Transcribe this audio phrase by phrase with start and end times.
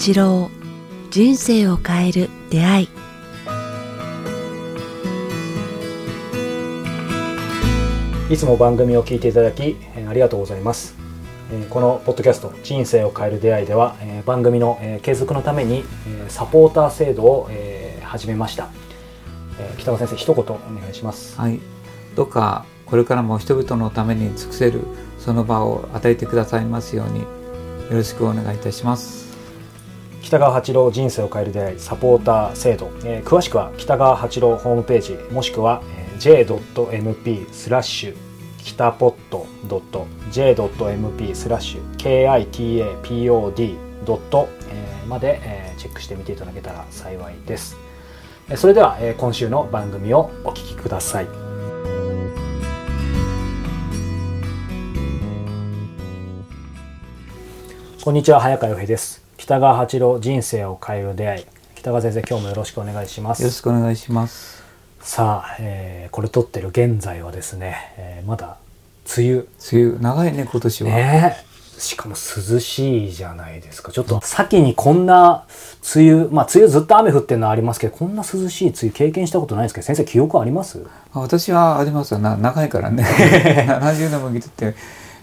[0.00, 0.50] 八郎
[1.10, 2.88] 人生を変える出会い。
[8.30, 10.94] いつも番組を聞いていただきえーありがとうございます。
[11.52, 18.68] えーこのポッドキャスト「人生を変える出会い」ではえー番組のえー継続のためにえーサポーター制度をえー始めました。
[19.58, 20.46] えー北川先生一言お
[20.80, 21.38] 願いします。
[21.38, 21.60] はい、
[22.16, 24.80] どうかこれからも人々のために尽くせる
[25.18, 27.26] その場を与えてくださいますようによ
[27.90, 29.29] ろしくお願いいたします。
[30.22, 38.16] 北川八郎人生を変える出会いサポーター制度、えー詳しくは北川八郎ホームページもしくは、えー j.mp スラッシュ
[38.58, 39.46] 北ポット
[40.30, 44.48] .j.mp スラッシュ kitapod ドット
[45.08, 47.78] まで、えーチェックしてみていただけたら幸いです。
[48.56, 51.26] それでは、えー今週の番組をお聞きください。
[58.04, 59.29] こんにちは早川洋平です。
[59.40, 61.46] 北川八郎人生を変える出会い。
[61.74, 63.62] 北川先生今日もよろしくお願いしまよろしす。
[63.62, 64.62] くお願いします。
[65.00, 68.58] さあ、えーこれ撮ってる現在はですね、えーまだ
[69.16, 69.38] 梅雨
[69.72, 70.90] 梅雨長いね今年は。
[70.90, 75.46] ねえしかも涼しいじゃないですかちょっと先にこんな
[75.96, 80.84] 梅雨まあ梅雨ずっと雨降ってるのはありますけどこんな涼しい梅雨経験したことないですけど先生記憶あります？
[81.14, 83.02] あ私はありますよな長いからね。
[83.66, 84.74] 70年も生きててやっ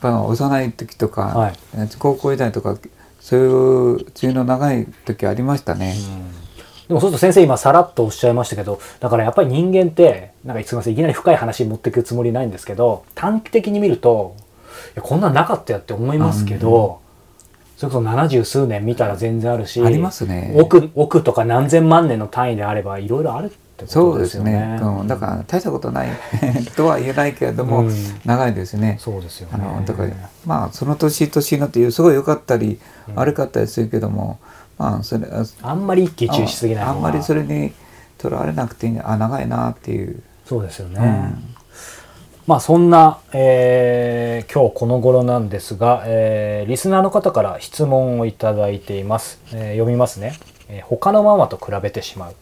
[0.00, 1.52] ぱ幼い時とか、はい
[1.98, 2.76] 高校時代とか
[3.22, 5.94] そういう梅雨の長い時ありましたね。
[6.88, 14.34] でもそうすると先生今さらっとおっしゃいましたけどだからやっぱり人間ってなんかすいませんいきなり深い話に持っていくつもりないんですけど短期的に見ると
[14.88, 17.00] いやこんなんなかったよって思いますけど、
[17.76, 20.54] それこそ70数年見たら全然あるしありますね。
[20.58, 23.52] 億億とか何千万年の単位であればいろいろある
[23.84, 24.66] ってことそうですすでよね。
[24.76, 24.80] ね。
[24.82, 26.08] うん、だから大したことない
[26.76, 27.92] とは言えないけれども、うん
[28.24, 28.96] 長いですね。
[29.00, 29.54] そうですよね。
[29.54, 30.10] あのだから
[30.46, 32.78] まあその年年のっていうすごい良かったり、
[33.14, 34.38] 悪かったりするけども
[34.78, 37.72] まあそれああんまり一喜一憂しすぎないあんまりそれに
[38.18, 40.98] とらわれなくていいあ長いなっていう、そうですよね。
[40.98, 41.52] うん
[42.44, 49.38] まあそんな、えー今日この頃なんですが、えーリスナーの方から質問をいただいています。
[49.52, 50.34] えー読みますね、
[50.68, 52.34] えー他のママと比べてしまう。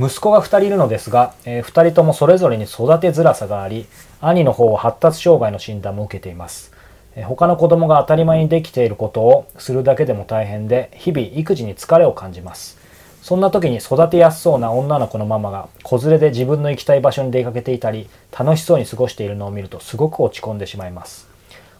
[0.00, 3.86] 息子が2人いるのですが、え2人ともそれぞれに育てづらさがあり
[4.20, 6.72] 兄の方は発達障害の診断も受けています、
[7.16, 12.78] えー他の子供が当たり前にできていることをするだけでも大変で日々育児に疲れを感じます。
[13.22, 21.28] そんな時に育てやすそうな女の子のママが子連れで自分の行きたい場所に出かけていたり楽しそうに過ごしているのを見るとすごく落ち込んでしまいます。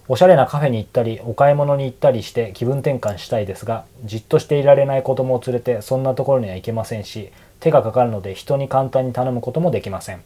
[0.08, 7.30] おしゃれなカフェに行ったりお買い物に行ったりして気分転換したいですがじっとしていられない子供を連れてそんなところには行けませんし
[7.60, 10.20] 手がかかるので人に簡単に頼むこともできません。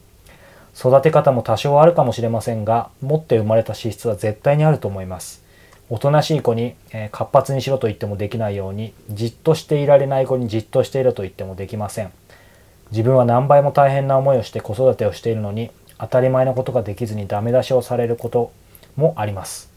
[0.76, 5.42] 育て方も多少あるかもしれませんが持って生まれた資質は絶対にあると思います。
[5.90, 12.12] おとなしい子に、えー活発にしろと言ってもできないようにじっとしていられない子にじっとしていろと言ってもできません。
[12.90, 18.52] 自分は何倍も大変な思いをして子育てをしているのに当たり前のことができずにダメ出しをされること
[18.96, 19.70] もあります。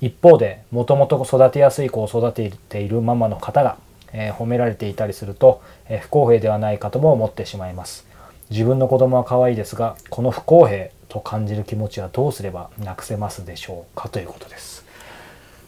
[0.00, 3.76] 一方でもともと育てやすい子を育てているママの方が、
[4.12, 8.06] えー褒められていたりすると、えー不公平ではないかとも思ってしまいます。
[8.50, 14.84] 自分の子供は可愛いですがこの不公平と感じる気持ちはどうすればなくせますでしょうかということです。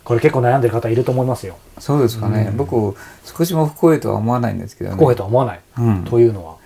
[0.05, 1.57] これ結構悩んでる方いると思いますよ。
[1.79, 2.95] そうですかね、僕
[3.25, 4.97] 少しも不公平とは思わないんですけどね。
[4.97, 6.05] 不公平とは思わない、うん。
[6.05, 6.57] というのは、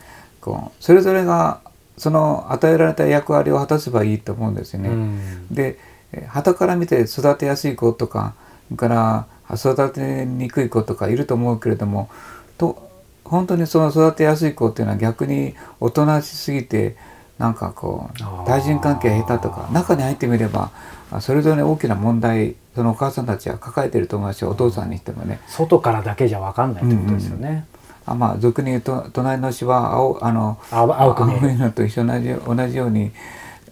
[0.41, 1.61] こうそれぞれが
[1.97, 4.89] その与えられた役割を果たせばいいと思うんですよね。
[4.89, 5.49] うん。
[5.53, 5.79] で
[6.27, 8.35] 旗から見て育てやすい子とか
[8.77, 12.11] から育てにくい子とかいると思うけれども
[12.59, 12.89] と
[13.25, 16.97] 本当にその育てやすい子っていうのは逆におとなしすぎて
[17.39, 20.71] なんかこう対人関係が下手とか中に入ってみれば
[21.11, 25.41] あそれぞれ大きな問題そのお母さんたちは抱えてると思いますよお父さんにしてもね。
[25.47, 27.67] 外からだけじゃ分かんないってことですよね、
[28.07, 31.51] あまあ俗に言うと隣の芝は青あの青青く見える。
[31.53, 33.11] いのと一緒同じ同じように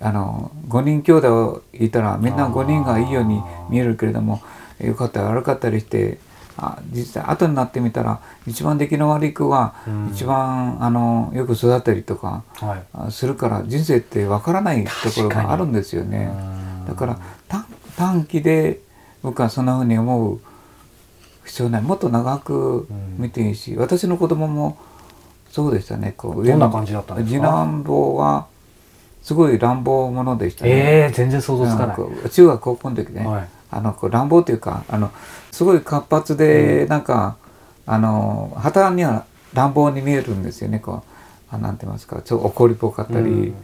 [0.00, 3.41] あの5人兄弟いたらみんな5人がいいように
[3.71, 4.43] 見えるけれども
[4.81, 6.19] 良かったり悪かったりして
[6.58, 10.11] あ実際後になってみたら一番出来の悪い子がうん。
[10.12, 12.44] 一番、あのよく育ったりとか
[13.11, 16.31] するから人生ってわからないところがあるんですよね。
[16.88, 17.19] だから
[17.49, 18.81] 短短期で
[19.23, 20.40] 僕はそんなふうに思う
[21.44, 21.82] 必要ない。
[21.82, 22.88] もっと長く
[23.19, 24.78] 見ていいし、私の子供も
[25.50, 26.14] そうでしたね。
[26.17, 27.37] こうどんな感じだったんですか？
[27.37, 28.46] 次男坊は
[29.23, 30.70] すごい乱暴者でしたね。
[30.70, 32.31] えー、全然想像つかない。
[32.31, 35.11] 中学高校の時ね、はいあのこう乱暴というかあの
[35.51, 37.37] すごい活発で、なんか
[37.87, 39.25] あの旗には
[39.55, 40.81] 乱暴に見えるんですよね。
[40.81, 41.03] こ
[41.53, 43.55] うあなんて言いますかちょっと怒りっぽかったり、うん。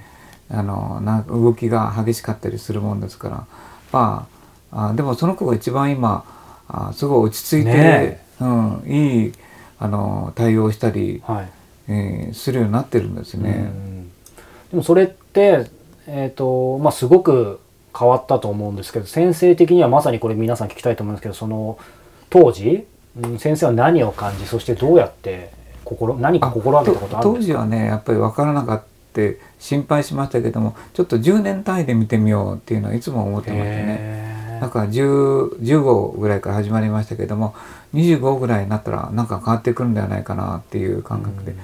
[0.51, 3.47] あのな動きが激しかったりするもんですから。
[3.93, 4.27] ま
[4.71, 6.25] ああでもその子が一番今
[6.69, 9.33] あすごい落ち着いて、ねうん、いい
[9.79, 11.49] あの対応したり、はい。
[11.89, 13.51] えーするようになってるんですね。
[13.51, 14.09] うん。
[14.71, 15.67] でもそれって、
[16.07, 17.61] えーとまあ、すごく
[17.99, 21.79] 変わったと思うんですけど先生的にはまさにこれ皆さん聞きたいと思うんですけどその
[22.31, 22.87] 当時、
[23.21, 25.51] うん、先生は何を感じそしてどうやって
[25.85, 27.55] 心何か心がけたことあるん当ですか？
[27.55, 28.83] 時はねやっぱり分からなかった
[29.59, 33.97] 心配しましたけどもちょっと10年単位で見てみようっていうのはいつも思ってましたね。
[34.01, 34.61] へー。
[34.63, 37.55] だから10 15ぐらいから始まりましたけども
[37.93, 41.55] 25ぐらいになったらなんか変わってくるんではないかなっていう感覚で、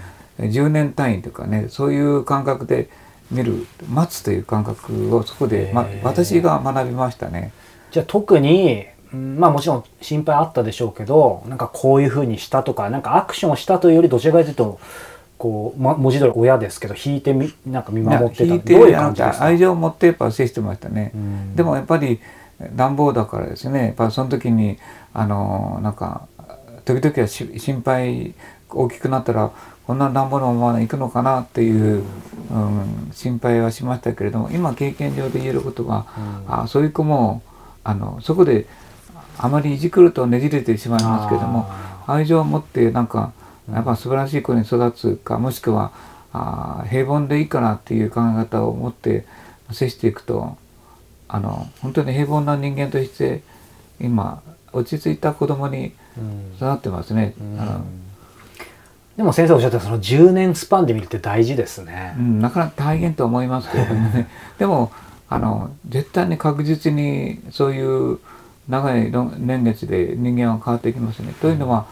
[0.41, 2.91] 10年単位というかねそういう感覚で
[3.31, 7.53] 見る待つという感覚をそこで、ま私が学びましたね。
[7.91, 14.79] じゃあ特に、うんまあもちろん心配あったでしょうけどなんかこういうふうにしたとかなんかアクションをしたというよりどちらかというと
[15.39, 19.45] こう、ま、文字通り親ですけど引いてみなんか見守ってた引いてどういう感じですか？
[19.47, 21.13] 愛情を持ってやっぱ接してましたね。
[21.15, 22.21] うんでもやっぱり
[22.75, 24.77] 暖房だからですねやっぱその時に
[25.15, 26.29] あのなんか
[26.95, 28.35] 時々はし心配
[28.71, 29.53] 大きくなったら
[29.87, 32.03] こんな暖房のまま行くのかなっていう、
[32.51, 36.07] うん、心配はしましたけれども今経験上で言えることは、
[36.47, 37.43] あそういう子も
[37.85, 38.67] あのそこで
[39.39, 43.33] あまりいじくるとねじれてしまいますけれどもあ愛情を持ってなんか
[43.73, 45.93] やっぱ素晴らしい子に育つかもしくは
[46.33, 49.27] あー平凡でいいかなっていう考え方を持って
[49.73, 50.57] 接していくと
[51.29, 53.43] あの本当に平凡な人間として
[54.01, 54.43] 今
[54.73, 57.35] 落ち着いた子供にうん育ってますね。
[59.17, 62.23] でも先生おっしゃったその10年スパンで見るって大事ですねう。
[62.23, 64.29] ん、なかなか大変と思いますけれどもね
[64.59, 64.93] でも
[65.29, 68.19] あの絶対に確実にそういう
[68.69, 71.35] 長いろ年月で人間は変わっていきますね。
[71.41, 71.87] というのは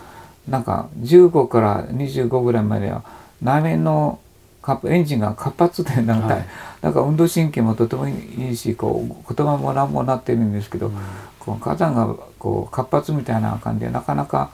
[0.48, 3.02] なんか15から25ぐらいまでは
[3.42, 4.20] 内面の
[4.62, 6.46] カエンジンが活発でなんか、はい
[6.86, 10.92] だから運動神経もとてもいいしこう言葉も何もなってるんですけど、
[11.46, 14.50] こう火山がこう活発みたいな感じでなかなか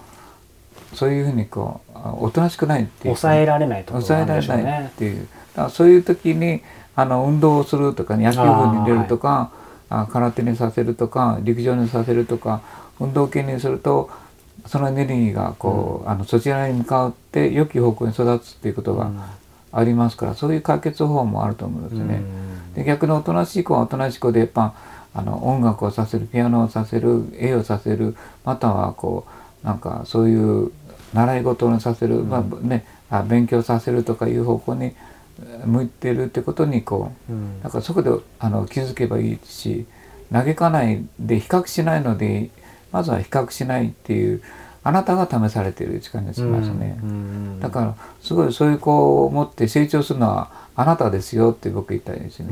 [0.94, 4.92] そういうふうにこうあおとなしくないっていうか抑えられないところ抑えられなんでしょうないっね。
[4.98, 5.20] ていう。
[5.20, 6.62] だからそういう時に
[6.94, 8.48] あの運動をするとか野球部に
[8.82, 9.50] 入れるとか
[9.88, 12.62] あ、空手にさせるとか陸上にさせるとか
[12.98, 14.10] 運動系にすると
[14.66, 19.10] そのエネルギーがこう、あのそちらに向かって良き方向に育つっていうことが
[19.72, 22.22] ありますから、そういう解決方法もあると思うんですね。
[22.76, 24.74] で逆におとなしい子はおとなしい子でやっぱ
[25.14, 29.26] あの音楽をさせるピアノをさせる絵をさせるまたはこ
[29.62, 30.72] うなんかそういう
[31.12, 39.86] 習い事をさせる、まあね、あ勉強させるとかいう方向にえー向いてるってことにこううんだからそこであの気づけばいいし
[40.30, 42.50] 嘆かないで比較しないので
[42.90, 44.42] まずは比較しないっていう
[44.84, 46.98] あなたが試されている時間がしますね。
[47.02, 52.48] うんうんだからすごいそういう子を持って成長するのはあなたですよって僕言いたいですね。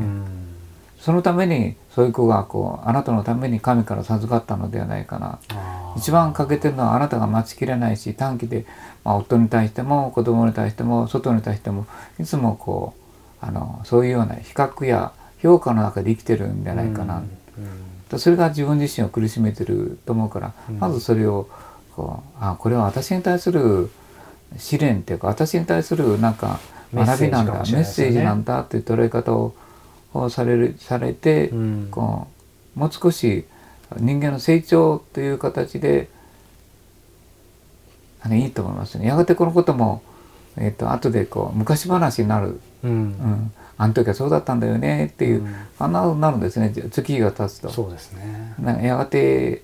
[1.00, 5.38] うんそのためにそういう子がこうあなたのために神から授かったのではないかな。
[5.96, 8.64] 一番欠けてるのはあなたが待ちきれないし短期で、
[9.02, 11.86] まあ、夫に対しても子供に対しても外に対しても
[12.20, 12.94] いつもこ
[13.42, 15.12] うあのそういうような比較や
[15.42, 17.18] 評価の中で生きてるんじゃないかな。
[17.18, 17.30] うん
[18.18, 21.48] それが自分自身を苦しめてると思うから、うんまずそれを
[21.94, 23.88] こうあこれは私に対する
[24.56, 26.58] 試練っていうか私に対するなんか
[26.92, 29.54] 学びなんだメッセージなんだっていう捉え方を
[30.12, 31.88] をされるされて、うん。
[31.90, 32.28] こ
[32.76, 33.44] うもう少し
[33.98, 36.08] 人間の成長という形で
[38.20, 39.06] あのいいと思いますね。
[39.06, 40.02] やがてこのことも、
[40.56, 43.08] えっと後でこう昔話になる、ううん。
[43.10, 45.54] ん、あの時はそうだったんだよねっていう、うん。
[45.78, 46.72] あんななるんですね。
[46.90, 47.68] 月が経つと。
[47.70, 48.54] そうですね。
[48.58, 49.62] なやがて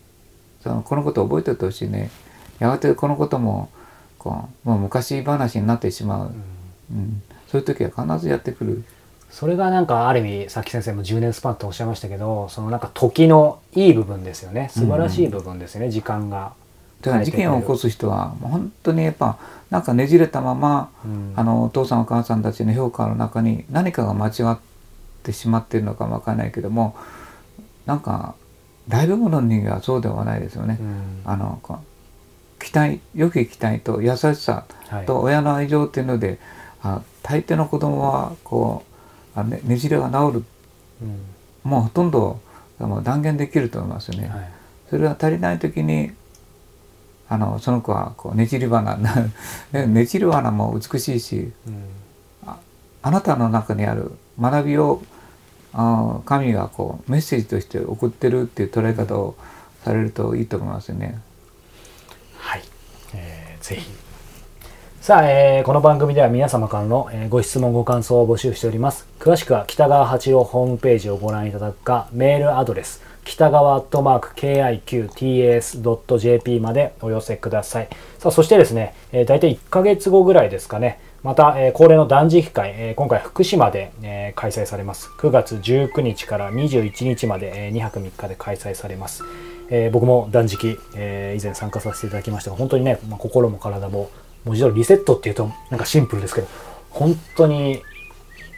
[0.63, 2.11] そのこのことを覚えておいてほしいね。
[2.59, 3.71] やがてこのことも
[4.19, 6.33] こうもう昔話になってしまう、
[6.93, 8.85] うん、そういう時は必ずやってくる。
[9.31, 14.71] それがなんかある意味さっき先生も10年スパンとおっしゃいましたけどそのなんか時のいい部分ですよね。
[14.73, 16.53] 素晴らしい部分ですよね、時間が。
[17.03, 19.39] 事件を起こす人はもう本当にやっぱ
[19.71, 21.33] なんかねじれたまま、うん。
[21.37, 24.59] あのお父さんお母さんたちの評価の中に何かが間違っ
[25.23, 26.97] てしまっているのかもわからないけども
[27.85, 28.35] なんか
[28.89, 30.79] 大部分の人間はそうではないですよね。
[30.81, 31.21] うん。
[31.25, 31.61] あの
[32.59, 35.07] 期待良き期待と優しさはい。
[35.07, 36.39] と親の愛情っていうので、
[36.83, 38.96] あ大抵の子供はこう
[39.37, 40.45] あねねじれが治る。
[41.03, 41.71] うん。
[41.71, 42.41] もうほとんど
[42.79, 44.29] もう断言できると思いますよね。
[44.29, 44.51] はい。
[44.91, 46.11] それが足りない時に
[47.29, 48.97] あのその子はこうねじり花。
[49.73, 51.85] ねねじり花も美しいしうん。
[53.03, 55.01] あなたの中にある学びを
[55.73, 59.37] あ神がこうメッセージとして送ってるっていう捉え方を
[59.85, 61.21] されるといいと思いますよね。
[62.39, 62.63] はい、
[63.15, 64.06] えーぜひ
[65.07, 77.89] さあ、えーこの番組では皆様からの、えーご質問ご感想を募集しております詳しくは北川八郎ホームページをご覧いただくかメールアドレス北川アットマーク KIQTAS.jp までお寄せください。
[78.19, 85.09] さあ、そしてですね、えー、大体1ヶ月後ぐらいですかね、また、えー、恒例の断食会、えー、今回福島で、えー、開催されます。
[85.19, 89.23] 9月19日から21日まで、えー、2泊3日で開催されます。
[89.71, 94.11] えー、僕も断食、えー、以前参加させていただきましたが、本当にね、まあ、心も体も、
[94.47, 96.47] 文字通りリセットっていうとなんかシンプルですけど、
[96.91, 97.83] 本当に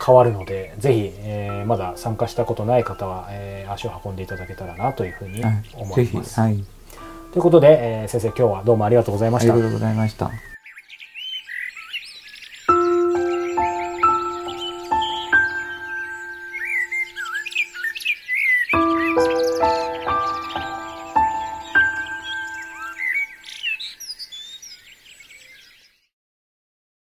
[0.05, 5.43] 変わるので、ぜひ、えー、まだ参加したことない方は、えー、足を運んでいただけたらなというふうに
[5.75, 6.39] 思います。
[6.41, 6.65] はい、
[7.33, 9.53] ということで、えー、先生今日はどうもありがとうございました。
[9.55, 10.31] ありがとうございました。